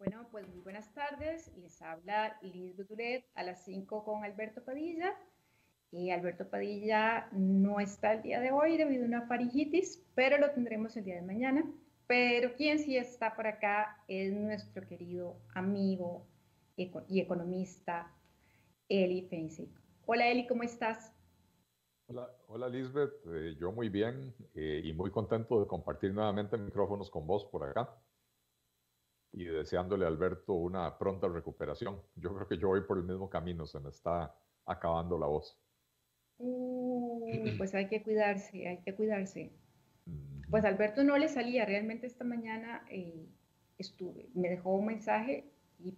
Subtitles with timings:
[0.00, 1.54] Bueno, pues muy buenas tardes.
[1.58, 5.14] Les habla Liz Duret a las 5 con Alberto Padilla.
[5.90, 10.52] Y Alberto Padilla no está el día de hoy debido a una faringitis, pero lo
[10.52, 11.70] tendremos el día de mañana.
[12.06, 16.26] Pero quien sí está por acá es nuestro querido amigo
[16.76, 18.10] y economista
[18.88, 19.68] Eli Feinsick.
[20.06, 21.14] Hola Eli, ¿cómo estás?
[22.06, 27.10] Hola, hola Lisbeth, eh, yo muy bien eh, y muy contento de compartir nuevamente micrófonos
[27.10, 27.94] con vos por acá
[29.32, 32.00] y deseándole a Alberto una pronta recuperación.
[32.16, 34.34] Yo creo que yo voy por el mismo camino, se me está
[34.66, 35.58] acabando la voz.
[36.38, 39.52] Uh, pues hay que cuidarse, hay que cuidarse.
[40.50, 43.28] Pues Alberto no le salía, realmente esta mañana eh,
[43.78, 45.44] estuve, me dejó un mensaje
[45.78, 45.96] y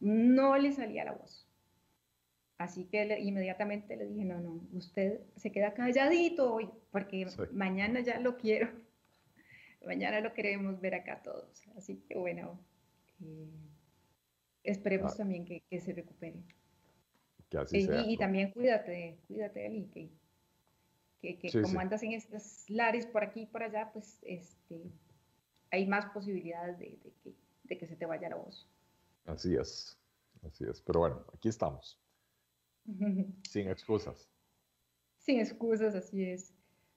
[0.00, 1.48] no le salía la voz.
[2.58, 8.20] Así que inmediatamente le dije, no, no, usted se queda calladito hoy, porque mañana ya
[8.20, 8.68] lo quiero.
[9.86, 11.62] mañana lo queremos ver acá todos.
[11.76, 12.60] Así que bueno,
[13.24, 13.50] eh,
[14.62, 15.16] esperemos ah.
[15.18, 16.42] también que, se recupere.
[17.72, 19.86] y, también cuídate, cuídate, Eli,
[21.20, 24.92] que, que, como andas en estos lares por aquí y por allá, pues este,
[25.70, 28.68] hay más posibilidades de, que, de que se te vaya la voz.
[29.24, 29.98] Así es,
[30.46, 30.82] así es.
[30.82, 31.98] Pero bueno, aquí estamos.
[33.48, 34.28] Sin excusas.
[35.18, 36.52] Sin excusas, así es.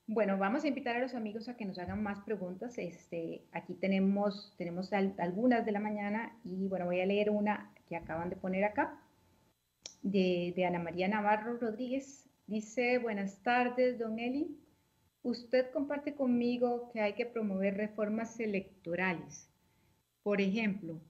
[0.09, 2.77] Bueno, vamos a invitar a los amigos a que nos hagan más preguntas.
[2.77, 7.97] Este, aquí tenemos, tenemos algunas de la mañana y bueno, voy a leer una que
[7.97, 9.01] acaban de poner acá,
[10.03, 12.29] de, de Ana María Navarro Rodríguez.
[12.47, 14.57] Dice, buenas tardes, don Eli.
[15.23, 19.51] Usted comparte conmigo que hay que promover reformas electorales.
[20.23, 21.01] Por ejemplo,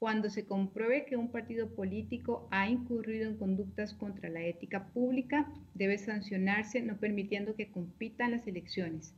[0.00, 5.52] cuando se compruebe que un partido político ha incurrido en conductas contra la ética pública,
[5.74, 9.14] debe sancionarse no permitiendo que compitan las elecciones.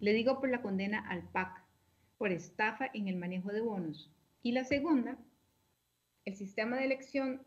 [0.00, 1.62] Le digo por la condena al PAC,
[2.18, 4.10] por estafa en el manejo de bonos.
[4.42, 5.16] Y la segunda,
[6.24, 7.40] el sistema de elección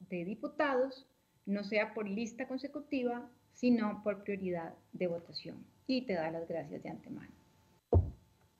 [0.00, 1.06] de diputados
[1.46, 5.64] no sea por lista consecutiva, sino por prioridad de votación.
[5.86, 7.32] Y te da las gracias de antemano.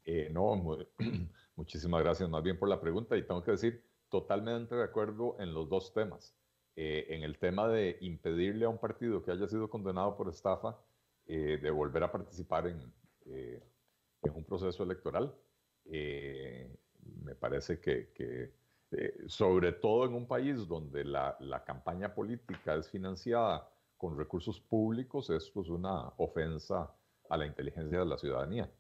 [0.05, 0.79] Eh, no,
[1.61, 5.53] muchísimas gracias más bien por la pregunta y tengo que decir, totalmente de acuerdo en
[5.53, 6.35] los dos temas.
[6.75, 10.79] Eh, en el tema de impedirle a un partido que haya sido condenado por estafa
[11.27, 12.81] eh, de volver a participar en,
[13.27, 15.35] en un proceso electoral,
[15.85, 18.55] me parece que,
[19.27, 25.29] sobre todo en un país donde la, la, campaña política es financiada con recursos públicos,
[25.29, 26.91] esto es una ofensa
[27.29, 28.71] a la inteligencia de la ciudadanía.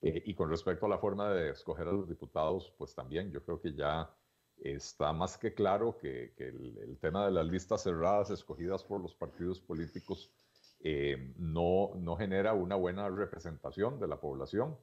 [0.00, 3.42] Eh, y con respecto a la forma de escoger a los diputados, pues también yo
[3.42, 4.10] creo que ya
[4.60, 9.60] está más que claro que, el, tema de las listas cerradas escogidas por los partidos
[9.60, 10.30] políticos
[10.80, 14.76] eh, no, no, genera una buena representación de la población.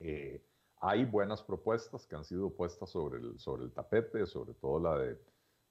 [0.00, 0.42] Eh,
[0.80, 4.98] hay buenas propuestas que han sido puestas sobre el, sobre el tapete, sobre todo la,
[4.98, 5.18] de,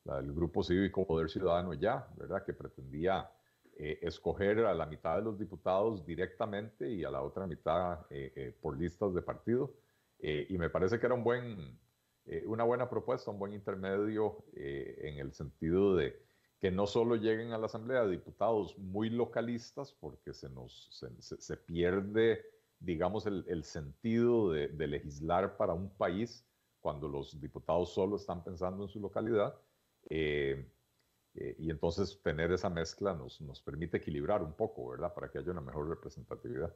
[0.06, 2.44] la del Grupo Cívico Poder Ciudadano Ya, ¿verdad?
[2.46, 3.30] que pretendía
[3.78, 8.32] eh, escoger a la mitad de los diputados directamente y a la otra mitad eh,
[8.36, 9.74] eh, por listas de partido.
[10.20, 11.80] y me parece que era un buen,
[12.46, 16.16] una buena propuesta, un buen intermedio en el sentido de
[16.60, 22.46] que no solo lleguen a la Asamblea Diputados muy localistas, porque se, nos, se, pierde,
[22.80, 26.46] digamos, el, sentido de, legislar para un país
[26.80, 29.56] cuando los diputados solo están pensando en su localidad,
[31.34, 35.14] y entonces tener esa mezcla nos, nos permite equilibrar un poco, ¿verdad?
[35.14, 36.76] Para que haya una mejor representatividad.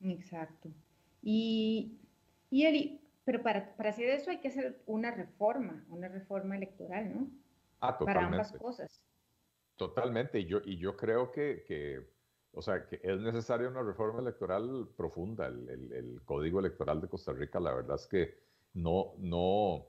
[0.00, 0.70] Exacto.
[1.22, 2.00] Y,
[2.50, 7.12] y Eli, pero para, para, hacer eso hay que hacer una reforma, una reforma electoral,
[7.12, 7.30] ¿no?
[7.80, 8.04] Ah, totalmente.
[8.14, 9.02] Para ambas cosas.
[9.76, 10.40] Totalmente.
[10.40, 12.08] Y yo, y yo creo que, que,
[12.52, 15.46] o sea, que es necesaria una reforma electoral profunda.
[15.46, 18.38] El, el, el, Código Electoral de Costa Rica, la verdad es que
[18.74, 19.86] no, no,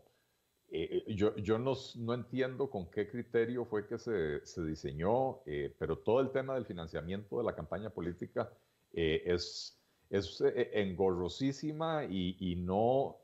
[0.70, 5.74] eh, yo, yo no, no, entiendo con qué criterio fue que se, se diseñó, eh,
[5.80, 8.52] pero todo el tema del financiamiento de la campaña política
[8.92, 9.80] eh, es,
[10.10, 10.42] es
[10.74, 13.18] engorrosísima y, y no,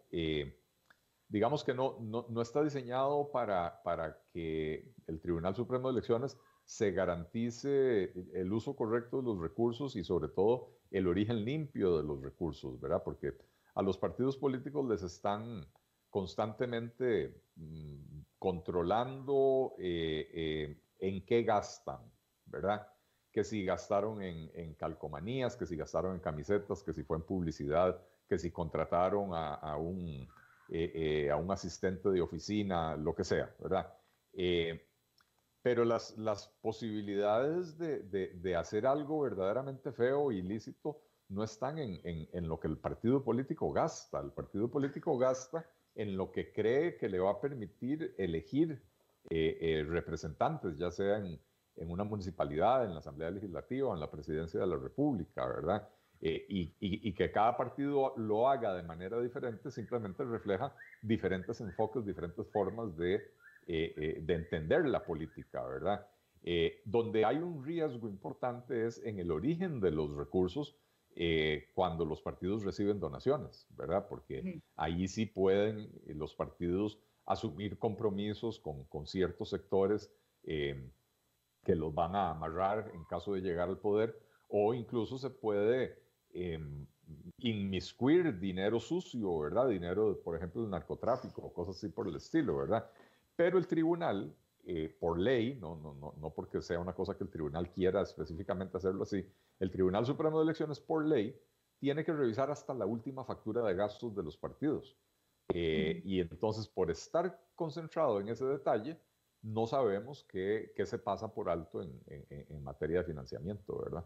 [1.28, 6.38] digamos que no, no, no, está diseñado para, para que el Tribunal Supremo de Elecciones
[6.64, 12.04] se garantice el uso correcto de los recursos y sobre todo el origen limpio de
[12.04, 13.04] los recursos, ¿verdad?
[13.04, 13.34] Porque
[13.76, 15.66] a los partidos políticos les están
[16.14, 22.02] constantemente mm, controlando eh, eh, en qué gastan,
[22.46, 22.88] ¿verdad?
[23.32, 28.00] Que si gastaron en, calcomanías, que si gastaron en camisetas, que si fue en publicidad,
[28.30, 30.30] que si contrataron a, un,
[30.70, 33.92] eh, a un asistente de oficina, lo que sea, ¿verdad?
[35.64, 41.00] pero las, las posibilidades de, hacer algo verdaderamente feo, ilícito,
[41.30, 44.20] no están en, en, lo que el partido político gasta.
[44.20, 48.82] El partido político gasta en lo que cree que le va a permitir elegir
[49.30, 51.40] eh, eh, representantes, ya sea en,
[51.76, 55.88] una municipalidad, en la Asamblea Legislativa, en la Presidencia de la República, ¿verdad?
[56.22, 62.48] Eh, y, que cada partido lo haga de manera diferente simplemente refleja diferentes enfoques, diferentes
[62.48, 63.22] formas de,
[63.68, 66.08] de entender la política, ¿verdad?
[66.86, 70.76] donde hay un riesgo importante es en el origen de los recursos
[71.74, 74.08] cuando los partidos reciben donaciones, ¿verdad?
[74.08, 80.12] Porque ahí sí pueden los partidos asumir compromisos con, con ciertos sectores
[80.44, 80.90] eh,
[81.64, 84.20] que los van a amarrar en caso de llegar al poder,
[84.50, 85.98] o incluso se puede
[86.32, 86.60] eh,
[87.38, 89.70] inmiscuir dinero sucio, ¿verdad?
[89.70, 92.90] Dinero, por ejemplo, del narcotráfico o cosas así por el estilo, ¿verdad?
[93.36, 97.26] Pero el tribunal, eh, por ley, no, no, no, no porque sea una cosa que
[97.26, 99.26] el tribunal quiera específicamente hacerlo así,
[99.60, 101.38] el Tribunal Supremo de Elecciones, por ley,
[101.80, 104.98] tiene que revisar hasta la última factura de gastos de los partidos.
[105.54, 108.98] Eh, y entonces, por estar concentrado en ese detalle,
[109.42, 114.06] no sabemos qué, qué se pasa por alto en, en, materia de financiamiento, ¿verdad?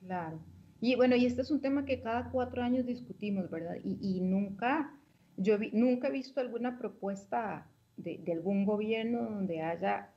[0.00, 0.38] Claro.
[0.82, 3.76] Y bueno, y este es un tema que cada cuatro años discutimos, ¿verdad?
[3.82, 4.94] Y, y nunca,
[5.38, 10.12] yo nunca he visto alguna propuesta de, algún gobierno donde haya,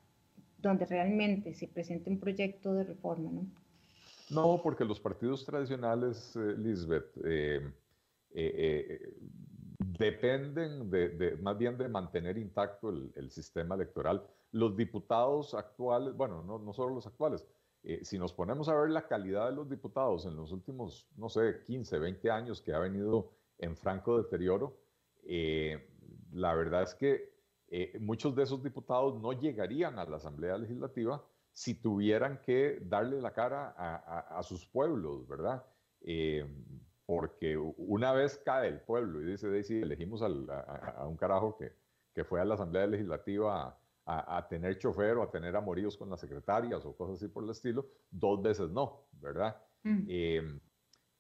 [0.60, 3.48] donde realmente se presente un proyecto de reforma, ¿no?
[4.30, 7.72] No, porque los partidos tradicionales, eh, Lisbeth, eh,
[8.34, 9.14] eh,
[9.80, 14.22] dependen de, más bien de mantener intacto el, sistema electoral.
[14.52, 17.46] Los diputados actuales, bueno, no, no solo los actuales,
[18.02, 21.62] si nos ponemos a ver la calidad de los diputados en los últimos, no sé,
[21.66, 24.76] 15, 20 años que ha venido en franco deterioro,
[26.34, 27.37] la verdad es que
[27.70, 33.22] eh, muchos de esos diputados no llegarían a la Asamblea Legislativa si tuvieran que darle
[33.22, 35.66] la cara a, a sus pueblos, ¿verdad?
[37.08, 40.28] porque una vez cae el pueblo y dice, si elegimos a,
[41.08, 41.72] un carajo que,
[42.14, 46.20] que, fue a la Asamblea Legislativa a, tener chofer o a tener amoríos con las
[46.20, 49.56] secretarias o cosas así por el estilo, dos veces no, ¿verdad?
[49.84, 50.06] Mm.
[50.10, 50.60] Eh,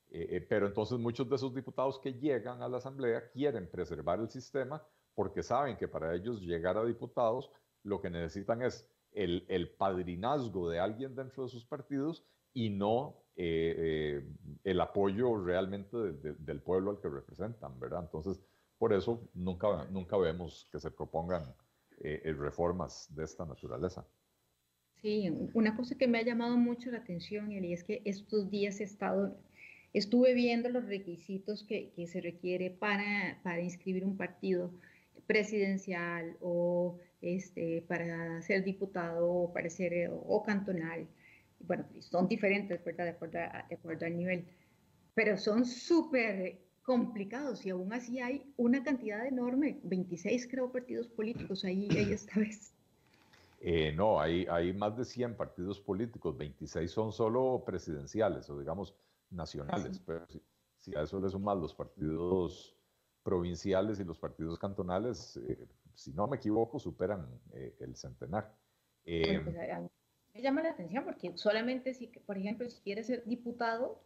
[0.09, 4.29] eh, pero entonces muchos de esos diputados que llegan a la Asamblea quieren preservar el
[4.29, 4.85] sistema
[5.17, 7.49] porque saben que para ellos llegar a diputados
[7.81, 12.23] lo que necesitan es el, el padrinazgo de alguien dentro de sus partidos
[12.53, 14.27] y no eh, eh,
[14.63, 18.01] el apoyo realmente del pueblo al que representan, ¿verdad?
[18.03, 18.39] Entonces,
[18.77, 21.51] por eso nunca, nunca vemos que se propongan
[21.99, 24.05] eh, reformas de esta naturaleza.
[25.01, 28.79] Sí, una cosa que me ha llamado mucho la atención, y es que estos días
[28.81, 29.35] he estado,
[29.93, 34.69] estuve viendo los requisitos que, que se requiere para, para inscribir un partido
[35.27, 41.07] presidencial o este, para ser diputado o para ser o cantonal
[41.59, 43.05] bueno, son diferentes, ¿verdad?
[43.05, 43.39] De acuerdo,
[43.69, 44.45] de acuerdo al nivel,
[45.13, 51.65] pero son súper complicados y aún así hay una cantidad enorme, 26 creo partidos políticos
[51.65, 52.73] ahí, ahí esta vez.
[53.59, 58.95] Eh, no, hay, hay más de 100 partidos políticos, 26 son solo presidenciales o digamos
[59.31, 60.25] nacionales, pero
[60.77, 62.76] si, a eso le suman los partidos
[63.27, 68.55] provinciales y los partidos cantonales, eh, si no me equivoco, superan eh, el centenar.
[69.03, 69.43] Pues,
[70.33, 74.01] me llama la atención porque solamente si, por ejemplo, si quieres ser diputado,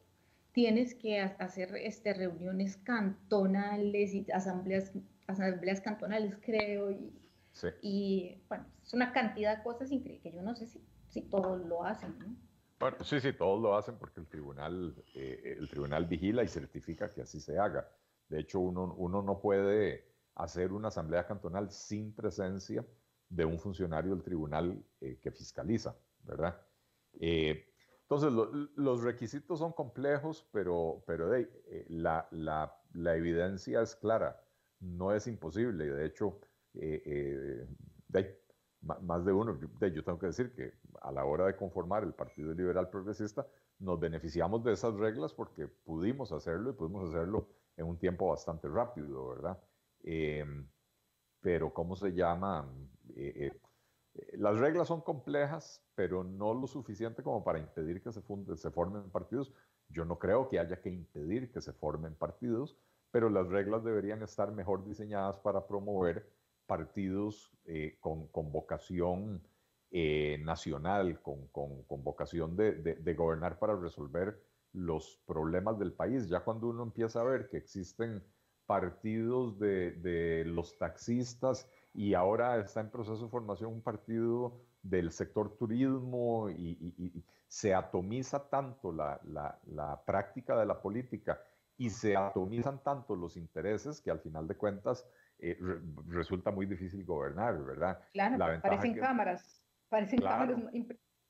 [0.54, 4.92] tienes que hacer este, reuniones cantonales y asambleas,
[5.28, 7.14] asambleas cantonales, creo, y,
[7.84, 11.64] y bueno, es una cantidad de cosas increíbles que yo no sé si, si todos
[11.68, 12.36] lo hacen, ¿no?
[12.80, 17.08] Bueno, sí, sí, todos lo hacen porque el tribunal, eh, el tribunal vigila y certifica
[17.08, 17.88] que así se haga.
[18.32, 22.86] De hecho, uno, uno no puede hacer una asamblea cantonal sin presencia
[23.28, 25.94] de un funcionario del tribunal eh, que fiscaliza.
[26.24, 26.60] ¿verdad?
[27.20, 27.68] Eh,
[28.04, 28.32] entonces,
[28.76, 34.42] los requisitos son complejos, pero, pero eh, la, la, la, evidencia es clara,
[34.80, 35.86] no es imposible.
[35.86, 36.40] De hecho,
[36.76, 37.68] eh,
[38.82, 42.54] más de uno, yo tengo que decir que a la hora de conformar el Partido
[42.54, 43.46] Liberal Progresista,
[43.80, 47.48] nos beneficiamos de esas reglas porque pudimos hacerlo y pudimos hacerlo
[47.84, 49.60] un tiempo bastante rápido, ¿verdad?
[51.42, 52.68] pero, ¿cómo se llama?
[54.34, 58.22] las reglas son complejas, pero no lo suficiente como para impedir que se,
[58.56, 59.54] se formen partidos.
[59.90, 62.78] Yo no creo que haya que impedir que se formen partidos,
[63.12, 66.28] pero las reglas deberían estar mejor diseñadas para promover
[66.66, 69.42] partidos eh, con, con, vocación
[69.92, 74.42] eh, nacional, con, con, vocación de, de, gobernar para resolver
[74.74, 76.28] los problemas del país.
[76.28, 78.24] Ya cuando uno empieza a ver que existen
[78.66, 85.12] partidos de, de los taxistas y ahora está en proceso de formación un partido del
[85.12, 91.38] sector turismo y, se atomiza tanto la, la, práctica de la política
[91.78, 95.06] y se atomizan tanto los intereses que al final de cuentas
[95.38, 95.58] eh,
[96.08, 98.00] resulta muy difícil gobernar, ¿verdad?
[98.14, 100.60] Claro, parecen cámaras, parecen cámaras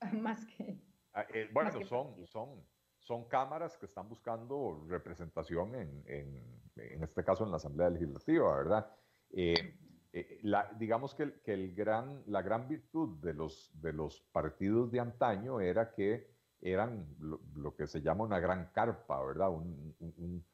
[0.14, 0.80] más que...
[1.14, 2.64] Ah, eh, bueno, son, son,
[3.12, 8.56] son cámaras que están buscando representación en, en, en este caso en la Asamblea Legislativa,
[8.56, 8.90] ¿verdad?
[9.32, 9.54] Eh,
[10.44, 15.02] la, digamos que, que, el gran, la gran virtud de los, de los partidos de
[15.02, 19.50] antaño era que eran lo, que se llama una gran carpa, ¿verdad?
[19.50, 20.46] Un, un,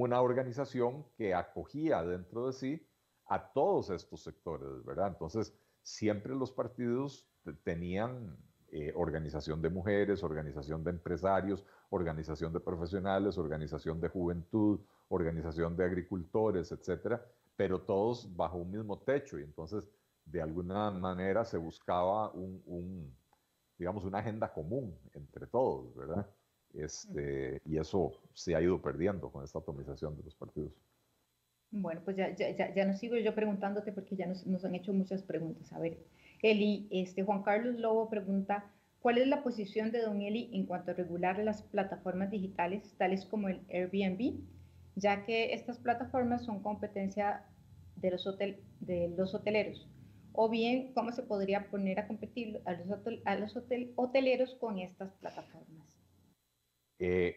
[0.00, 2.88] una organización que acogía dentro de sí
[3.26, 5.12] a todos estos sectores, ¿verdad?
[5.12, 7.30] Entonces, siempre los partidos
[7.62, 8.36] tenían
[8.78, 15.84] eh, organización de mujeres, organización de empresarios, organización de profesionales, organización de juventud, organización de
[15.84, 17.24] agricultores, etcétera,
[17.56, 19.88] pero todos bajo un mismo techo y entonces
[20.24, 23.14] de alguna manera se buscaba un
[23.78, 26.26] digamos, una agenda común entre todos, ¿verdad?
[26.74, 30.72] Este, y eso se ha ido perdiendo con esta atomización de los partidos.
[31.70, 34.92] Bueno, pues ya, ya, ya, no sigo yo preguntándote porque ya nos, nos, han hecho
[34.92, 35.72] muchas preguntas.
[35.72, 35.98] A ver,
[36.42, 40.90] Eli, este, Juan Carlos Lobo pregunta, ¿cuál es la posición de Don Eli en cuanto
[40.90, 44.40] a regular las plataformas digitales, tales como el Airbnb,
[44.94, 47.44] ya que estas plataformas son competencia
[47.96, 48.38] de los,
[48.80, 49.88] de los hoteleros?
[50.32, 53.56] O bien, ¿cómo se podría poner a competir a los,
[53.96, 55.88] hoteleros con estas plataformas?
[56.98, 57.36] Eh,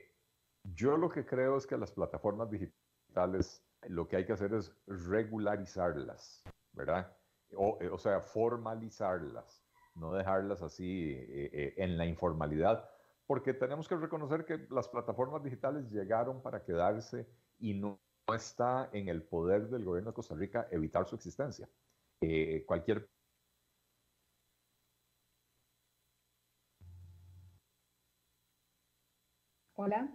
[0.63, 4.75] yo lo que creo es que las plataformas digitales lo que hay que hacer es
[4.87, 7.15] regularizarlas, ¿verdad?
[7.55, 9.63] O, eh, sea, formalizarlas,
[9.95, 12.89] no dejarlas así eh, en la informalidad,
[13.27, 17.27] porque tenemos que reconocer que las plataformas digitales llegaron para quedarse
[17.59, 17.99] y no,
[18.33, 21.67] está en el poder del gobierno de Costa Rica evitar su existencia.
[22.67, 23.09] cualquier
[29.81, 30.09] Hola.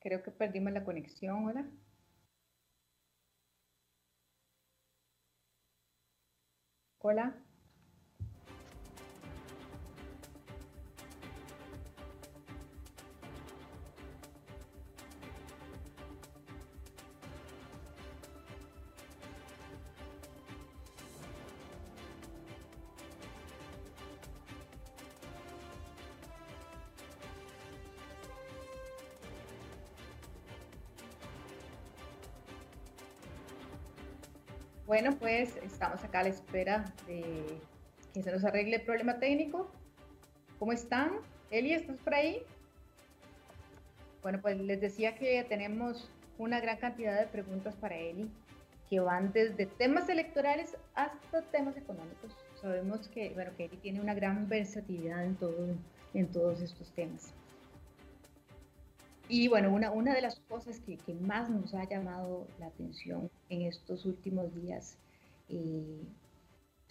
[0.00, 1.68] Creo que perdimos la conexión, hola.
[7.02, 7.34] Hola.
[34.90, 37.22] Bueno, pues estamos acá a la espera de
[38.12, 39.70] que se nos arregle el problema técnico.
[40.58, 41.12] ¿Cómo están?
[41.52, 42.42] Eli, ¿estás por ahí?
[44.20, 48.28] Bueno, pues les decía que tenemos una gran cantidad de preguntas para Eli,
[48.88, 52.36] que van desde temas electorales hasta temas económicos.
[52.60, 55.68] Sabemos que, bueno, que Eli tiene una gran versatilidad en, todo,
[56.14, 57.32] en todos estos temas.
[59.28, 63.62] Y bueno, una, de las cosas que, que, más nos ha llamado la atención en
[63.62, 64.96] estos últimos días,
[65.48, 66.02] eh,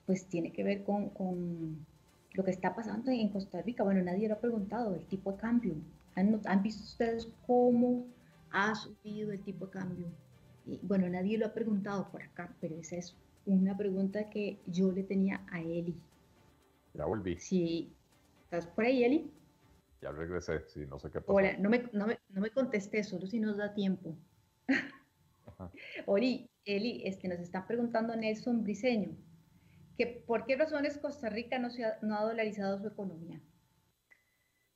[0.06, 1.86] pues tiene que ver con, con,
[2.34, 3.84] lo que está pasando en Costa Rica.
[3.84, 5.74] Bueno, nadie lo ha preguntado, el tipo de cambio.
[6.16, 8.06] ¿Han, ¿han visto ustedes cómo
[8.52, 10.08] ha subido el tipo de cambio?
[10.66, 14.92] Y, bueno, nadie lo ha preguntado por acá, pero esa es una pregunta que yo
[14.92, 15.96] le tenía a Eli.
[16.94, 17.38] Ya volví.
[17.40, 17.92] Sí.
[18.44, 19.32] ¿Estás por ahí, Eli?
[20.02, 21.34] Ya regresé, sí, no sé qué pasó.
[21.34, 24.16] Hola, no me, no me, no me contesté, solo si nos da tiempo.
[26.06, 29.18] Oli, Eli, este, nos están preguntando Nelson Briseño,
[29.98, 33.42] que ¿por qué razones Costa Rica no, se ha, no ha dolarizado su economía?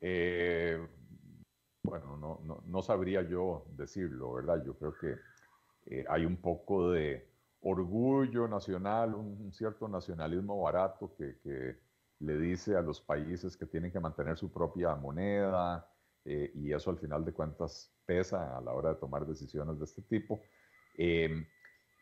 [0.02, 0.86] Eh,
[1.84, 4.64] bueno, no, no, no, sabría yo decirlo, ¿verdad?
[4.66, 5.16] Yo creo que
[5.86, 7.30] eh, hay un poco de
[7.62, 11.78] orgullo nacional, un, cierto nacionalismo barato que, que
[12.20, 15.88] le dice a los países que tienen que mantener su propia moneda
[16.26, 19.86] eh, y eso al final de cuentas pesa a la hora de tomar decisiones de
[19.86, 20.42] este tipo.
[20.96, 21.46] Em,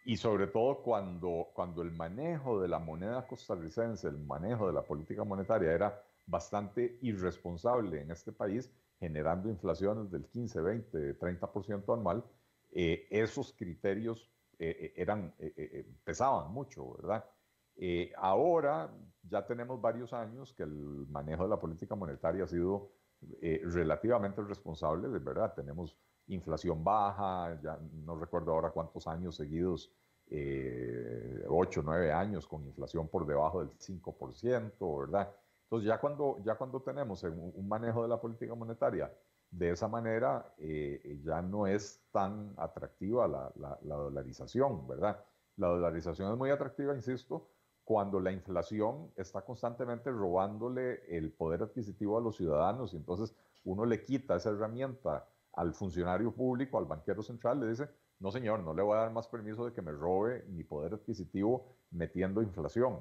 [0.06, 4.84] y sobre todo cuando, cuando el manejo de la moneda costarricense, el manejo de la
[4.84, 12.24] política monetaria era bastante irresponsable en este país, generando inflaciones del 15, 20, 30% anual,
[12.72, 14.30] eh, esos criterios
[14.60, 15.34] eh, eran,
[16.04, 17.26] pesaban mucho, ¿verdad?
[17.78, 18.92] Eh, ahora
[19.24, 22.92] ya tenemos varios años que el manejo de la política monetaria ha sido
[23.42, 25.54] eh, relativamente responsable, de verdad.
[25.54, 25.96] Tenemos
[26.28, 29.92] inflación baja, ya no recuerdo ahora cuántos años seguidos,
[30.28, 35.30] eh, 8, 9 años con inflación por debajo del 5%, ¿verdad?
[35.64, 39.12] Entonces ya cuando, ya cuando tenemos un, manejo de la política monetaria
[39.52, 43.52] de esa manera, eh, ya no es tan atractiva la,
[43.84, 45.24] la dolarización, ¿verdad?
[45.58, 47.51] La dolarización es muy atractiva, insisto,
[47.84, 53.86] cuando la inflación está constantemente robándole el poder adquisitivo a los ciudadanos y entonces uno
[53.86, 58.74] le quita esa herramienta al funcionario público, al banquero central, le dice, no señor, no
[58.74, 63.00] le voy a dar más permiso de que me robe mi poder adquisitivo metiendo inflación.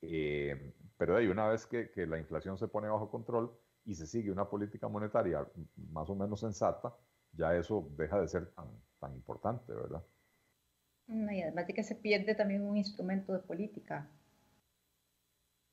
[0.00, 3.52] Eh, pero de una vez que, la inflación se pone bajo control
[3.84, 5.46] y se sigue una política monetaria
[5.90, 6.94] más o menos sensata,
[7.32, 8.52] ya eso deja de ser
[8.98, 10.02] tan importante, ¿verdad?
[11.12, 14.08] Y además de que se pierde también un instrumento de política.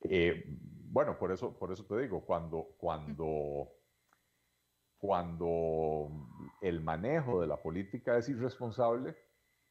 [0.02, 0.44] Eh,
[0.90, 3.68] bueno, por eso, por eso te digo, cuando, cuando,
[4.98, 6.08] cuando
[6.60, 9.16] el manejo de la política es irresponsable,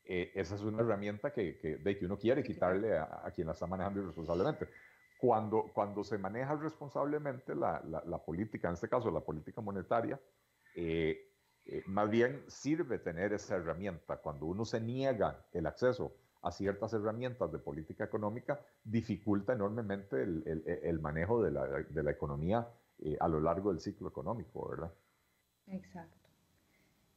[0.05, 3.67] eh, esa es una herramienta que, de que uno quiere quitarle a, quien la está
[3.67, 4.67] manejando irresponsablemente.
[5.19, 10.19] Cuando, cuando se maneja responsablemente la, la, política, en este caso la política monetaria,
[10.75, 11.28] eh,
[11.71, 14.17] eh, más bien sirve tener esa herramienta.
[14.17, 20.43] Cuando uno se niega el acceso a ciertas herramientas de política económica, dificulta enormemente el,
[20.45, 22.67] el, el manejo de la, de la economía
[23.19, 24.93] a lo largo del ciclo económico, ¿verdad?
[25.67, 26.29] Exacto.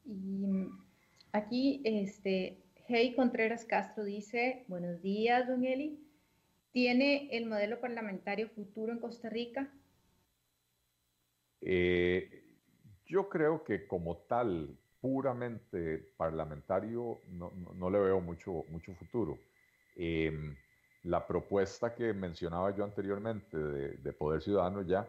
[0.05, 0.69] Y
[1.33, 5.99] aquí, este, Hey Contreras Castro dice, buenos días, don Eli.
[6.73, 9.73] ¿Tiene el modelo parlamentario futuro en Costa Rica?
[11.61, 12.42] Eh,
[13.07, 19.39] yo creo que como tal, puramente parlamentario, no, le veo mucho, mucho futuro.
[19.97, 20.57] Em,
[21.05, 25.09] la propuesta que mencionaba yo anteriormente de, Poder Ciudadano ya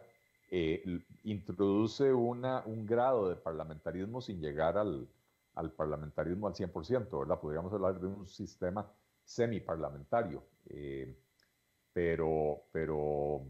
[0.49, 0.83] eh,
[1.23, 5.07] introduce una, un grado de parlamentarismo sin llegar al,
[5.55, 7.39] al parlamentarismo al 100%, ¿verdad?
[7.39, 8.91] Podríamos hablar de un sistema
[9.23, 11.15] semiparlamentario, eh,
[11.93, 13.45] pero, pero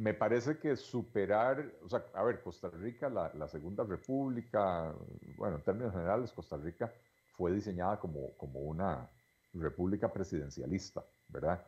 [0.00, 4.94] me parece que superar, o sea, a ver, Costa Rica, la, la, Segunda República,
[5.36, 6.90] bueno, en términos generales, Costa Rica
[7.36, 9.10] fue diseñada como, como una
[9.52, 11.62] república presidencialista, ¿verdad?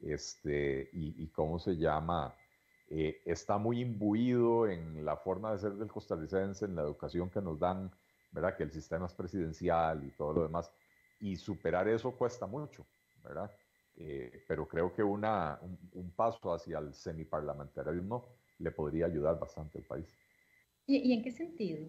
[0.00, 2.34] Este, y, y cómo se llama,
[2.88, 7.42] eh, está muy imbuido en la forma de ser del costarricense, en la educación que
[7.42, 7.90] nos dan,
[8.32, 8.56] ¿verdad?
[8.56, 10.72] Que el sistema es presidencial y todo lo demás.
[11.20, 12.86] Y superar eso cuesta mucho,
[13.22, 13.50] ¿verdad?
[13.96, 15.58] Eh, pero creo que una,
[15.92, 18.26] un, paso hacia el semiparlamentarismo
[18.58, 20.18] le podría ayudar bastante al país.
[20.86, 21.88] ¿Y, en qué sentido?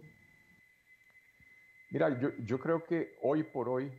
[1.92, 3.92] Mira, yo, yo, creo que hoy por hoy,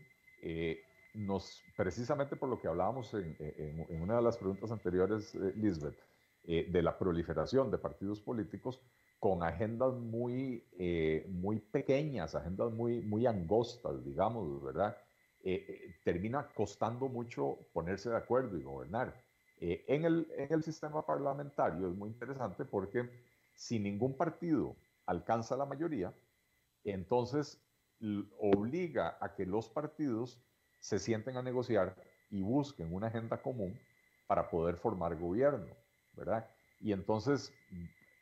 [0.43, 0.83] eh,
[1.15, 5.53] nos, precisamente por lo que hablábamos en, en, en una de las preguntas anteriores, eh,
[5.57, 5.99] Lisbeth,
[6.45, 8.81] de la proliferación de partidos políticos,
[9.19, 14.97] con agendas muy, eh, muy pequeñas, agendas muy, muy angostas, digamos, ¿verdad?
[15.49, 19.15] Eh, eh, termina costando mucho ponerse de acuerdo y gobernar.
[19.61, 23.09] en, el, en el sistema parlamentario es muy interesante porque
[23.55, 24.75] si ningún partido
[25.07, 26.13] alcanza la mayoría,
[26.83, 27.63] entonces
[28.41, 30.43] obliga a que los partidos
[30.81, 31.95] se sienten a negociar
[32.29, 33.79] y busquen una agenda común
[34.27, 35.77] para poder formar gobierno,
[36.15, 36.51] ¿verdad?
[36.81, 37.53] Y entonces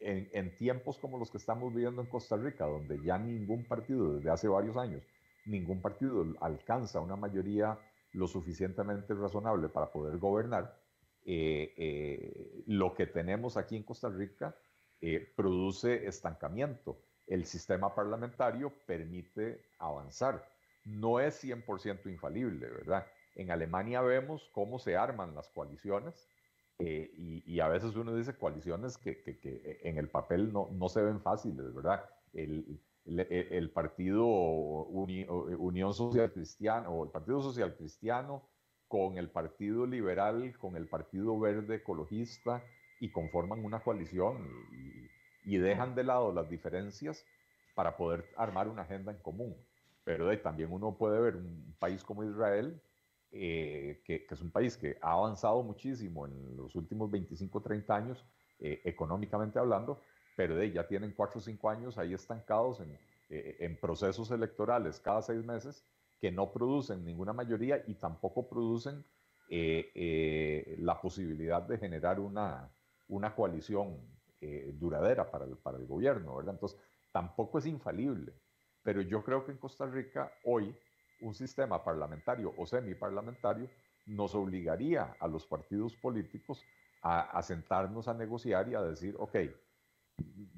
[0.00, 4.30] en, tiempos como los que estamos viviendo en Costa Rica, donde ya ningún partido desde
[4.30, 5.02] hace varios años,
[5.46, 7.78] ningún partido alcanza una mayoría
[8.14, 10.78] lo suficientemente razonable para poder gobernar,
[11.26, 14.56] eh, eh, lo que tenemos aquí en Costa Rica
[15.00, 17.00] eh, produce estancamiento.
[17.26, 20.46] El sistema parlamentario permite avanzar.
[20.84, 23.06] No es 100% infalible, ¿verdad?
[23.34, 26.28] En Alemania vemos cómo se arman las coaliciones
[26.78, 31.20] y, a veces uno dice coaliciones que, que, en el papel no, no, se ven
[31.20, 32.04] fáciles, ¿verdad?
[32.34, 38.48] El, el, Partido Unión Social Cristiana o el Partido Social Cristiano
[38.88, 42.62] con el Partido Liberal, con el Partido Verde Ecologista
[43.00, 44.48] y conforman una coalición
[45.44, 47.24] y, dejan de lado las diferencias
[47.74, 49.54] para poder armar una agenda en común.
[50.04, 52.80] Pero también uno puede ver un país como Israel
[53.36, 58.24] eh, que, es un país que ha avanzado muchísimo en los últimos 25, 30 años,
[58.60, 60.00] eh, económicamente hablando,
[60.36, 62.98] pero de, ya tienen 4 o 5 años ahí estancados en,
[63.30, 65.84] eh, en procesos electorales cada seis meses
[66.20, 69.04] que no producen ninguna mayoría y tampoco producen
[69.46, 72.68] la posibilidad de generar una,
[73.08, 74.00] una coalición
[74.72, 76.54] duradera para el, para el gobierno, ¿verdad?
[76.54, 76.80] Entonces,
[77.12, 78.32] tampoco es infalible,
[78.82, 80.74] pero yo creo que en Costa Rica hoy
[81.20, 83.68] un sistema parlamentario o semiparlamentario
[84.06, 86.62] nos obligaría a los partidos políticos
[87.02, 89.36] a, sentarnos a negociar y a decir, ok,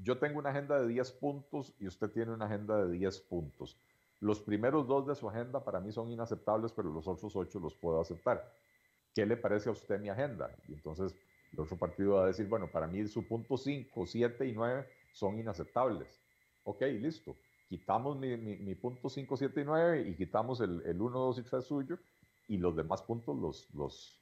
[0.03, 3.77] yo tengo una agenda de 10 puntos y usted tiene una agenda de 10 puntos.
[4.21, 7.75] Los primeros dos de su agenda para mí son inaceptables, pero los otros ocho los
[7.75, 8.53] puedo aceptar.
[9.15, 10.51] ¿Qué le parece a usted mi agenda?
[10.69, 11.15] Y entonces
[11.53, 14.87] el otro partido va a decir, bueno, para mí su punto 5, 7 y 9
[15.13, 16.21] son inaceptables.
[16.65, 17.37] Ok, listo
[17.69, 21.43] quitamos mi, mi, punto 5, 7 y 9 y quitamos el, el 1, 2 y
[21.43, 21.99] 3 suyo
[22.49, 24.19] y los demás puntos los, los,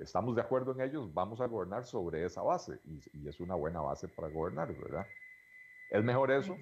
[0.00, 3.54] estamos de acuerdo en ellos, vamos a gobernar sobre esa base y, y, es una
[3.54, 5.06] buena base para gobernar, ¿verdad?
[5.90, 6.56] Es mejor eso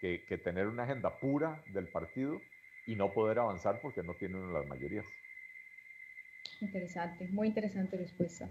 [0.00, 2.40] que, que, tener una agenda pura del partido
[2.86, 5.04] y no poder avanzar porque no tienen las mayorías.
[6.60, 8.48] Interesante, muy interesante respuesta.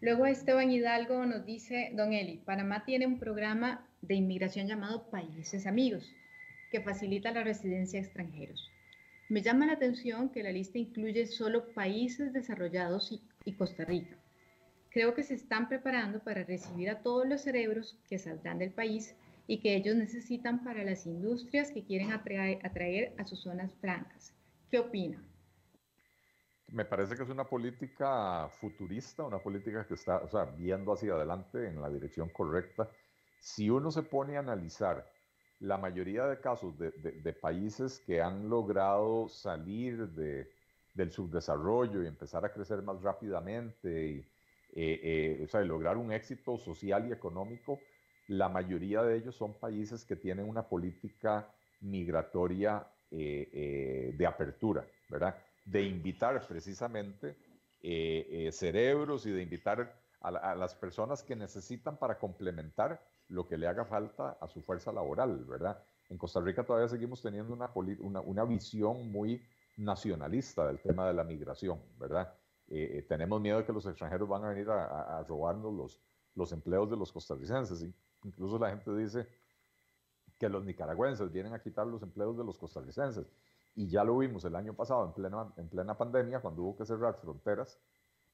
[0.00, 5.64] Luego Esteban Hidalgo nos dice, don Eli, Panamá tiene un programa de inmigración llamado Países
[5.66, 6.12] Amigos,
[6.72, 8.68] que facilita la residencia de extranjeros.
[9.32, 14.14] Me llama la atención que la lista incluye solo países desarrollados y, Costa Rica.
[14.90, 19.16] Creo que se están preparando para recibir a todos los cerebros que saldrán del país
[19.46, 24.34] y que ellos necesitan para las industrias que quieren atraer, a sus zonas francas.
[24.70, 25.24] ¿Qué opina?
[26.68, 31.80] me parece que es una política futurista, una política que está viendo hacia adelante en
[31.80, 32.90] la dirección correcta.
[33.40, 35.10] Si uno se pone a analizar
[35.62, 42.52] la mayoría de casos de, países que han logrado salir del subdesarrollo y empezar a
[42.52, 44.26] crecer más rápidamente y
[44.74, 47.78] eh, eh, lograr un éxito social y económico,
[48.26, 51.48] la mayoría de ellos son países que tienen una política
[51.80, 55.36] migratoria eh, de apertura, ¿verdad?
[55.64, 57.36] de invitar precisamente
[58.50, 63.00] cerebros y de invitar a, las personas que necesitan para complementar
[63.32, 65.82] lo que le haga falta a su fuerza laboral, ¿verdad?
[66.10, 67.70] En Costa Rica todavía seguimos teniendo una,
[68.22, 69.42] una, visión muy
[69.78, 72.34] nacionalista del tema de la migración, ¿verdad?
[72.68, 76.00] Eh, tenemos miedo de que los extranjeros van a venir a, robarnos los,
[76.34, 77.86] los empleos de los costarricenses.
[78.22, 79.26] Incluso la gente dice
[80.38, 83.26] que los nicaragüenses vienen a quitar los empleos de los costarricenses.
[83.74, 86.84] Y ya lo vimos el año pasado en plena, en plena pandemia, cuando hubo que
[86.84, 87.80] cerrar fronteras,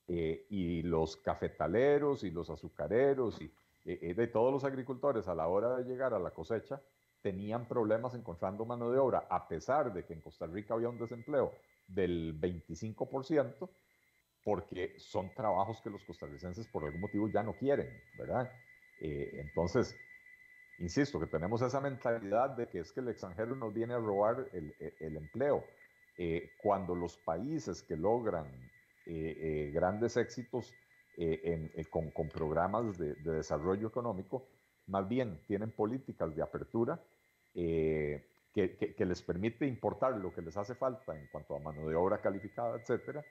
[0.09, 3.53] eh, y los cafetaleros y los azucareros y
[3.85, 6.81] eh, eh, de todos los agricultores a la hora de llegar a la cosecha
[7.21, 10.99] tenían problemas encontrando mano de obra, a pesar de que en Costa Rica había un
[10.99, 11.53] desempleo
[11.87, 13.69] del 25%,
[14.45, 18.51] porque son trabajos que los costarricenses por algún motivo ya no quieren, ¿verdad?
[19.01, 19.97] entonces,
[20.79, 24.49] insisto, que tenemos esa mentalidad de que es que el extranjero nos viene a robar
[24.53, 25.64] el, empleo.
[26.17, 28.47] Eh, cuando los países que logran
[29.07, 30.75] eh, eh, grandes éxitos
[31.91, 34.47] con, programas de, desarrollo económico,
[34.87, 37.01] más bien tienen políticas de apertura
[37.55, 42.21] que, les permite importar lo que les hace falta en cuanto a mano de obra
[42.21, 43.25] calificada, etcétera,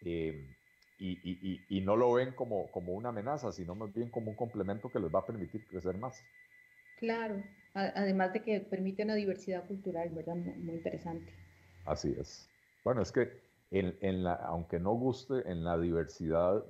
[0.00, 4.98] y, no lo ven como, como una amenaza, sino más bien como un complemento que
[4.98, 6.22] les va a permitir crecer más.
[6.98, 7.42] Claro,
[7.74, 10.34] además de que permite una diversidad cultural, ¿verdad?
[10.34, 11.32] Muy, interesante.
[11.84, 12.48] Así es.
[12.84, 13.30] Bueno, es que
[13.70, 16.64] en, la, aunque no guste, en la diversidad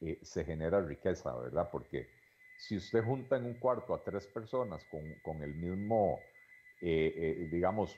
[0.00, 1.68] eh, se genera riqueza, ¿verdad?
[1.72, 2.08] Porque
[2.56, 4.84] si usted junta en un cuarto a tres personas
[5.24, 6.20] con, el mismo,
[6.80, 7.96] eh, eh, digamos,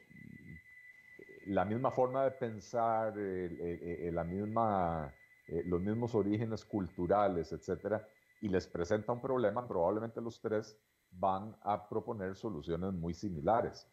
[1.47, 5.15] la misma forma de pensar, la misma,
[5.67, 8.07] los mismos orígenes culturales, etcétera,
[8.41, 10.79] y les presenta un problema, probablemente los tres
[11.11, 13.87] van a proponer soluciones muy similares.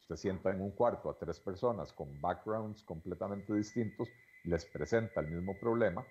[0.00, 4.08] Usted sienta en un cuarto a tres personas con backgrounds completamente distintos,
[4.44, 6.04] les presenta el mismo problema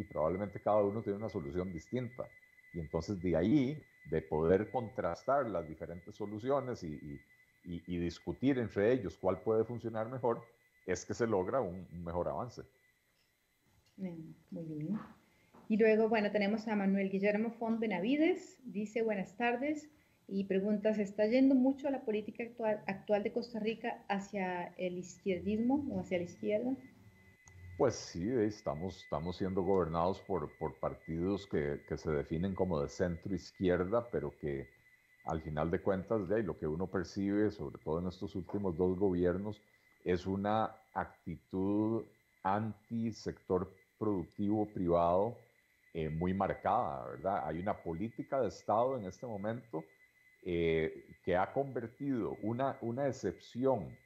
[0.00, 2.26] y probablemente cada uno tiene una solución distinta.
[2.72, 7.20] Y entonces de ahí, de poder contrastar las diferentes soluciones y,
[7.86, 10.42] discutir entre ellos cuál puede funcionar mejor,
[10.86, 12.62] es que se logra un, mejor avance.
[13.96, 14.98] Muy bien.
[15.68, 18.58] Y luego, bueno, tenemos a Manuel Guillermo Font Benavides.
[18.64, 19.90] Dice, buenas tardes
[20.26, 24.96] y pregunta, ¿se está yendo mucho la política actual, actual de Costa Rica hacia el
[24.96, 26.74] izquierdismo o hacia la izquierda?
[27.80, 32.90] Pues sí, estamos, estamos siendo gobernados por, por partidos que, que, se definen como de
[32.90, 34.68] centro izquierda, pero que
[35.24, 38.76] al final de cuentas, de ahí, lo que uno percibe, sobre todo en estos últimos
[38.76, 39.62] dos gobiernos,
[40.04, 42.04] es una actitud
[42.42, 45.38] anti-sector productivo privado
[45.94, 47.44] eh, muy marcada, ¿verdad?
[47.46, 49.82] Hay una política de Estado en este momento
[50.44, 53.96] eh, que ha convertido una, una excepción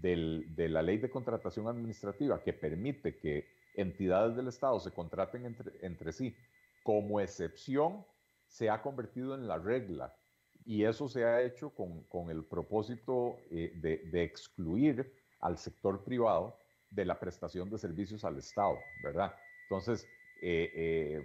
[0.00, 5.72] de la ley de contratación administrativa que permite que entidades del Estado se contraten entre,
[5.82, 6.36] entre sí
[6.82, 8.04] como excepción,
[8.46, 10.14] se ha convertido en la regla.
[10.66, 16.04] Y eso se ha hecho con, con el propósito eh, de, de, excluir al sector
[16.04, 16.56] privado
[16.90, 19.34] de la prestación de servicios al Estado, ¿verdad?
[19.64, 20.06] Entonces,
[20.42, 21.22] eh,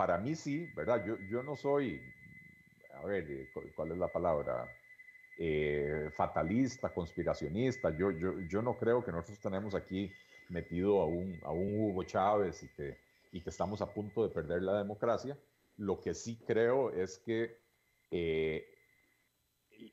[0.00, 1.04] para mí sí, ¿verdad?
[1.04, 2.00] Yo, yo no soy,
[2.94, 4.66] a ver, eh, ¿cuál es la palabra?
[5.42, 7.96] Eh, fatalista, conspiracionista.
[7.96, 10.12] Yo, yo, yo no creo que nosotros tenemos aquí
[10.50, 12.98] metido a un, a un Hugo Chávez y que,
[13.32, 15.38] y que estamos a punto de perder la democracia.
[15.78, 17.56] Lo que sí creo es que
[18.10, 18.66] eh,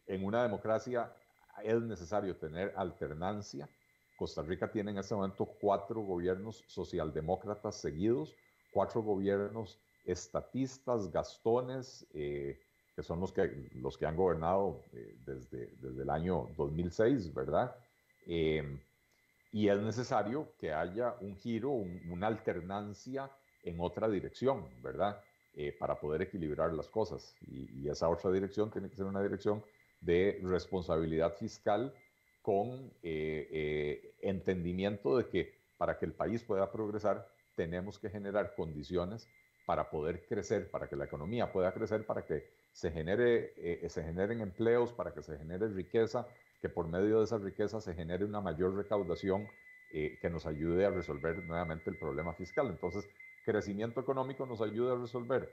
[0.06, 1.14] en una democracia
[1.64, 3.70] es necesario tener alternancia.
[4.18, 8.36] Costa Rica tiene en este momento cuatro gobiernos socialdemócratas seguidos,
[8.74, 12.06] cuatro gobiernos estatistas, gastones,
[12.98, 17.76] que son los que, los que han gobernado eh, desde, desde el año 2006, ¿verdad?
[18.26, 18.80] Eh,
[19.52, 23.30] y es necesario que haya un giro, una alternancia
[23.62, 25.22] en otra dirección, ¿verdad?
[25.54, 27.36] Eh, para poder equilibrar las cosas.
[27.46, 29.64] Y, esa otra dirección tiene que ser una dirección
[30.02, 31.94] de responsabilidad fiscal
[32.42, 39.30] con entendimiento de que para que el país pueda progresar tenemos que generar condiciones
[39.68, 44.04] para poder crecer, para que la economía pueda crecer, para que se, genere, eh, se
[44.04, 46.28] generen empleos, para que se genere riqueza,
[46.62, 49.48] que por medio de esa riqueza se genere una mayor recaudación
[49.92, 52.68] eh, que nos ayude a resolver nuevamente el problema fiscal.
[52.68, 53.10] Entonces,
[53.44, 55.52] crecimiento económico nos ayuda a resolver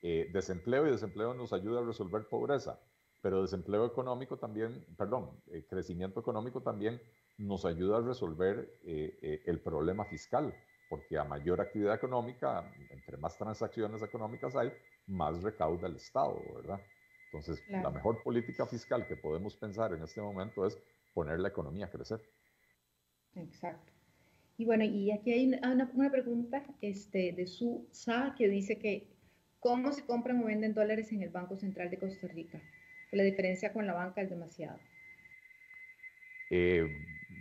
[0.00, 2.80] eh, desempleo y desempleo nos ayuda a resolver pobreza,
[3.20, 7.02] pero desempleo económico también, perdón, crecimiento económico también
[7.36, 10.54] nos ayuda a resolver el problema fiscal
[10.92, 14.70] porque a mayor actividad económica, entre más transacciones económicas hay,
[15.06, 16.82] más recauda el Estado, ¿verdad?
[17.24, 20.78] Entonces, la mejor política fiscal que podemos pensar en este momento es
[21.14, 22.20] poner la economía a crecer.
[23.36, 23.90] Exacto.
[24.58, 29.08] Y bueno, y aquí hay una, una pregunta este, de Su Sa que dice que
[29.60, 32.60] ¿cómo se compran o venden dólares en el Banco Central de Costa Rica?
[33.12, 34.78] la diferencia con la banca es demasiado.
[36.50, 36.86] Eh,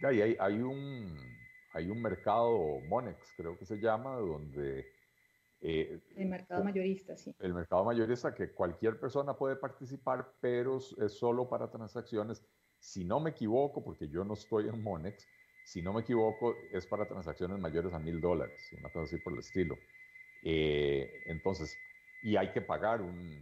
[0.04, 1.31] hay, hay un,
[1.74, 4.86] hay un mercado Monex, creo que se llama, donde...
[5.62, 7.36] Eh, el mercado mayorista, sí.
[7.40, 12.44] El mercado mayorista que cualquier persona puede participar, pero es solo para transacciones.
[12.80, 15.28] Si no me equivoco, porque yo no estoy en Monex,
[15.66, 19.34] si no me equivoco, es para transacciones mayores a mil dólares, una cosa así por
[19.34, 19.78] el estilo.
[20.44, 21.78] Eh, entonces,
[22.24, 23.40] y hay que pagar un,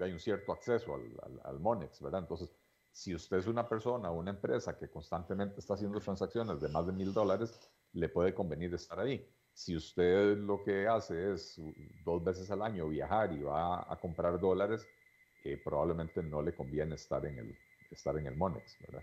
[0.00, 2.22] hay un cierto acceso al, al, al Monex, ¿verdad?
[2.22, 2.52] Entonces,
[2.92, 6.86] si usted es una persona o una empresa que constantemente está haciendo transacciones de más
[6.86, 7.58] de mil dólares,
[7.92, 9.26] le puede convenir estar ahí.
[9.52, 11.60] Si usted lo que hace es
[12.04, 14.86] dos veces al año viajar y va a comprar dólares,
[15.44, 17.58] eh, probablemente no le conviene estar en el,
[17.90, 19.02] estar en el Monex, ¿verdad?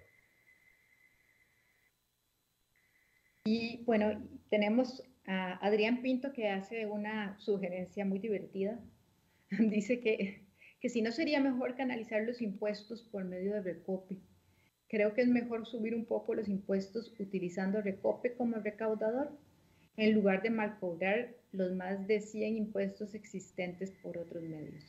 [3.46, 8.80] Y bueno, tenemos a Adrián Pinto que hace una sugerencia muy divertida.
[9.50, 10.47] Dice que
[10.80, 14.18] que si no sería mejor canalizar los impuestos por medio de Recope.
[14.88, 19.32] Creo que es mejor subir un poco los impuestos utilizando Recope como recaudador
[19.98, 24.84] en lugar de malcobrar los más de 100 impuestos existentes por otros medios.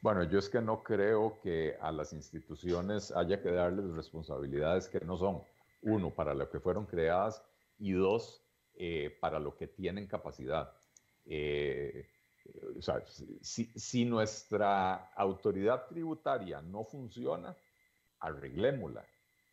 [0.00, 5.00] Bueno, yo es que no creo que a las instituciones haya que darles responsabilidades que
[5.00, 5.42] no son,
[5.82, 7.42] uno, para lo que fueron creadas
[7.78, 8.42] y dos,
[8.74, 10.72] eh, para lo que tienen capacidad.
[11.26, 12.08] Eh,
[12.76, 13.02] o sea,
[13.40, 17.56] si, nuestra autoridad tributaria no funciona,
[18.20, 19.04] arreglémosla.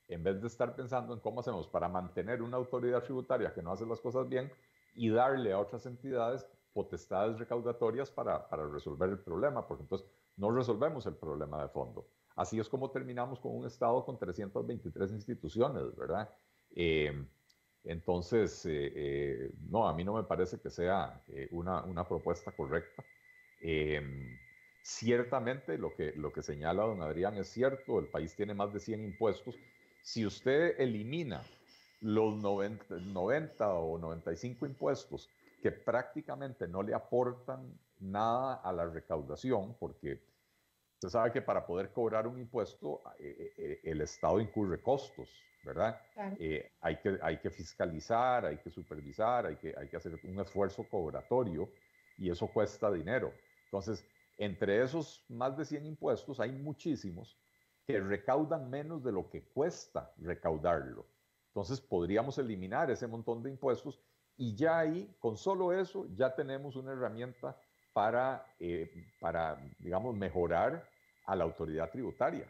[0.07, 3.71] En vez de estar pensando en cómo hacemos para mantener una autoridad tributaria que no
[3.71, 4.51] hace las cosas bien
[4.95, 10.51] y darle a otras entidades potestades recaudatorias para, para resolver el problema, porque entonces no
[10.51, 12.07] resolvemos el problema de fondo.
[12.35, 16.29] Así es como terminamos con un Estado con 323 instituciones, ¿verdad?
[16.75, 17.27] Eh,
[17.83, 22.51] entonces, eh, eh, no, a mí no me parece que sea eh, una, una, propuesta
[22.51, 23.03] correcta.
[23.61, 24.37] Em,
[24.81, 28.79] ciertamente lo que, lo que señala don Adrián es cierto, el país tiene más de
[28.79, 29.55] 100 impuestos.
[30.01, 31.43] Si usted elimina
[31.99, 35.29] los 90, 90 o 95 impuestos
[35.61, 40.21] que prácticamente no le aportan nada a la recaudación, porque
[40.95, 45.29] usted sabe que para poder cobrar un impuesto el Estado incurre costos,
[45.63, 45.99] ¿verdad?
[46.39, 50.39] Eh, hay, que, hay que fiscalizar, hay que supervisar, hay que, hay que hacer un
[50.39, 51.69] esfuerzo cobratorio
[52.17, 53.33] y eso cuesta dinero.
[53.65, 54.05] Entonces,
[54.37, 57.37] entre esos más de 100 impuestos hay muchísimos
[57.85, 61.05] que recaudan menos de lo que cuesta recaudarlo.
[61.47, 63.99] Entonces, podríamos eliminar ese montón de impuestos
[64.35, 67.55] y ya ahí, con solo eso, ya tenemos una herramienta
[67.93, 70.89] para, eh, para digamos, mejorar
[71.25, 72.47] a la autoridad tributaria.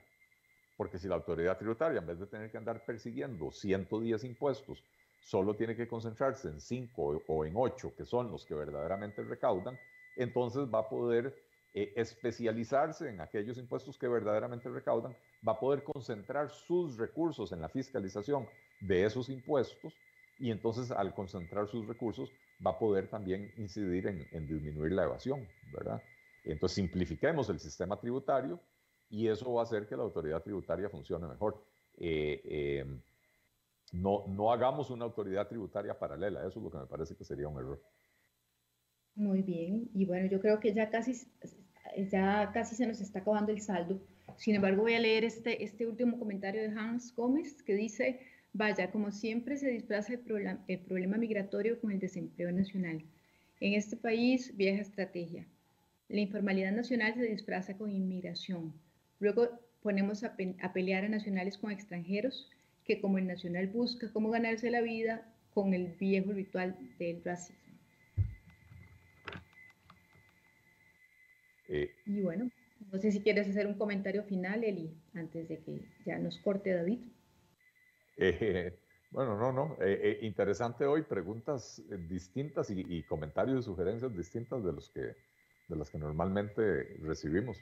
[0.76, 4.84] Porque si la autoridad tributaria, en vez de tener que andar persiguiendo 110 impuestos,
[5.22, 9.78] solo tiene que concentrarse en 5 o en 8, que son los que verdaderamente recaudan,
[10.16, 11.36] entonces va a poder
[11.74, 15.16] eh, especializarse en aquellos impuestos que verdaderamente recaudan,
[15.48, 18.48] va a poder concentrar sus recursos en la fiscalización
[18.80, 19.94] de esos impuestos
[20.38, 22.32] y entonces al concentrar sus recursos
[22.66, 26.02] va a poder también incidir en, en disminuir la evasión, ¿verdad?
[26.44, 28.60] Entonces simplifiquemos el sistema tributario
[29.14, 31.64] y eso va a hacer que la autoridad tributaria funcione mejor.
[31.98, 33.00] Eh, em,
[33.92, 37.48] no, no hagamos una autoridad tributaria paralela, eso es lo que me parece que sería
[37.48, 37.80] un error.
[39.14, 41.28] Muy bien, y bueno, yo creo que ya casi,
[42.10, 44.02] ya casi se nos está acabando el saldo.
[44.38, 48.20] Sin embargo, voy a leer este, este último comentario de Hans Gómez que dice,
[48.52, 53.06] vaya, como siempre se displaza el, problema, el problema migratorio con el desempleo nacional.
[53.60, 55.46] En este país, vieja estrategia.
[56.10, 58.74] La informalidad nacional se disfraza con inmigración.
[59.20, 59.50] Luego
[59.84, 60.36] ponemos a,
[60.74, 62.50] pelear a nacionales con extranjeros,
[62.86, 67.62] que como el nacional busca cómo ganarse la vida con el viejo ritual del racismo.
[71.70, 72.50] Eh, y bueno,
[72.92, 76.74] no sé si quieres hacer un comentario final, Eli, antes de que ya nos corte
[76.74, 77.00] David.
[78.18, 78.78] Eh,
[79.12, 79.78] bueno, no, no.
[79.82, 85.16] Eh, interesante hoy, preguntas distintas y, comentarios y sugerencias distintas de los que
[85.70, 87.58] de las que normalmente recibimos.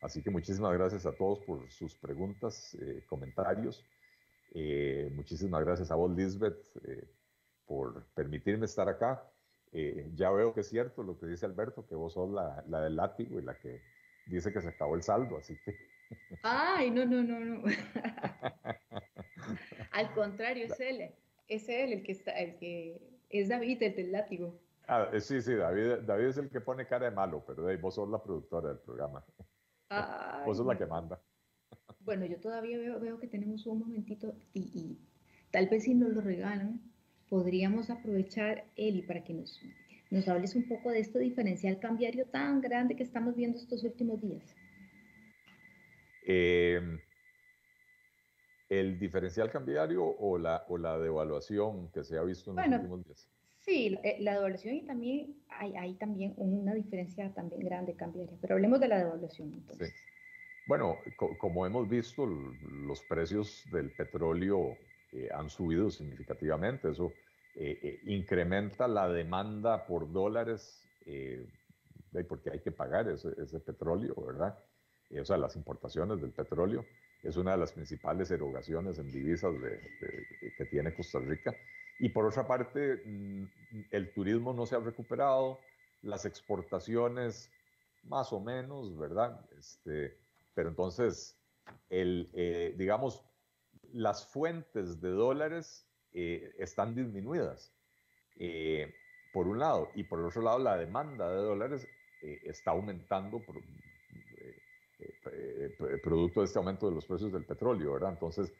[0.00, 3.84] Así que muchísimas gracias a todos por sus preguntas, comentarios.
[5.12, 6.62] muchísimas gracias a vos, Lisbeth,
[7.66, 9.22] por permitirme estar acá.
[10.14, 12.96] ya veo que es cierto lo que dice Alberto, que vos sos la, la del
[12.96, 13.80] látigo y la que
[14.26, 15.76] dice que se acabó el saldo, así que...
[16.42, 17.62] Ay, no, no, no, no.
[19.92, 21.14] Al contrario, es él,
[21.48, 24.58] es él el que está, el que es David, el del látigo.
[24.86, 27.94] Ah, eh, sí, sí, David, David es el que pone cara de malo, pero vos
[27.94, 29.24] sos la productora del programa.
[30.46, 31.20] Vos sos la que manda.
[32.02, 34.98] Bueno, yo todavía veo, veo que tenemos un momentito y, y,
[35.50, 36.80] tal vez si nos lo regalan,
[37.28, 39.60] podríamos aprovechar, Eli, para que nos
[40.10, 44.20] nos hables un poco de este diferencial cambiario tan grande que estamos viendo estos últimos
[44.20, 44.42] días.
[46.26, 46.98] Em,
[48.68, 53.04] ¿El diferencial cambiario o la, o la devaluación que se ha visto en los últimos
[53.04, 53.28] días?
[53.70, 58.54] Sí, eh, la devaluación y también hay, hay, también una diferencia también grande cambiaria, pero
[58.54, 59.94] hablemos de la devaluación entonces.
[60.66, 60.98] Bueno,
[61.38, 64.76] como hemos visto, los precios del petróleo
[65.12, 67.12] eh, han subido significativamente, eso
[67.54, 71.46] eh, eh, incrementa la demanda por dólares, eh,
[72.28, 74.58] porque hay que pagar ese, petróleo, ¿verdad?
[75.20, 76.84] o sea, las importaciones del petróleo
[77.22, 79.54] es una de las principales erogaciones en divisas
[80.56, 81.54] que tiene Costa Rica.
[82.00, 83.44] Y por otra parte, mm,
[83.92, 85.60] el turismo no se ha recuperado,
[86.02, 87.50] las exportaciones
[88.04, 89.46] más o menos, ¿verdad?
[89.56, 90.16] Este,
[90.54, 91.38] pero entonces,
[91.90, 93.22] el, digamos,
[93.92, 97.72] las fuentes de dólares eh, están disminuidas,
[98.36, 98.92] eh,
[99.32, 101.86] por un lado, y por el otro lado la demanda de dólares
[102.22, 103.56] eh, está aumentando por,
[106.02, 108.10] producto de este aumento de los precios del petróleo, ¿verdad?
[108.10, 108.52] Entonces,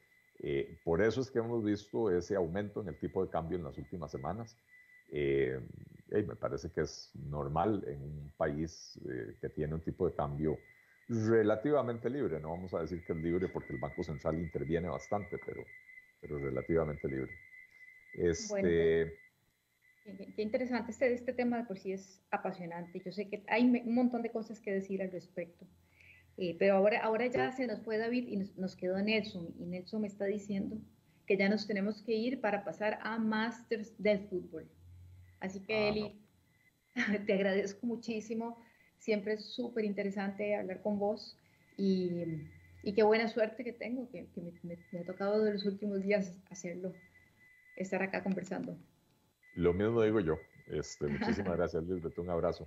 [0.85, 3.77] por eso es que hemos visto ese aumento en el tipo de cambio en las
[3.77, 4.57] últimas semanas.
[5.11, 8.99] me parece que es normal en un país
[9.41, 10.59] que tiene un tipo de cambio
[11.11, 12.41] relativamente libre.
[12.41, 15.63] No vamos a decir que es libre porque el Banco Central interviene bastante, pero,
[16.21, 17.33] pero relativamente libre.
[18.15, 19.13] Este...
[20.05, 23.01] qué, interesante este, este tema, de por sí es apasionante.
[23.05, 25.67] Yo sé que hay un montón de cosas que decir al respecto.
[26.43, 29.55] Eh, pero ahora, ahora ya se nos fue David y nos, quedó Nelson.
[29.59, 30.79] Y Nelson me está diciendo
[31.27, 34.67] que ya nos tenemos que ir para pasar a Masters del Fútbol.
[35.41, 36.19] Así que, ah, Eli,
[37.27, 38.57] te agradezco muchísimo.
[38.97, 41.37] Siempre es súper interesante hablar con vos.
[41.77, 42.25] Y,
[42.83, 44.27] y qué buena suerte que tengo, que,
[44.63, 46.95] me, ha tocado de los últimos días hacerlo,
[47.77, 48.79] estar acá conversando.
[49.57, 50.39] Lo mismo digo yo.
[50.69, 52.19] Este, muchísimas gracias, Lisbeth.
[52.19, 52.67] Un abrazo.